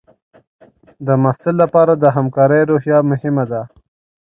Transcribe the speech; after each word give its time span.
د 1.07 1.07
محصل 1.23 1.55
لپاره 1.63 1.93
د 1.95 2.05
همکارۍ 2.15 2.61
روحیه 2.71 2.97
مهمه 3.11 3.45
ده. 3.51 3.61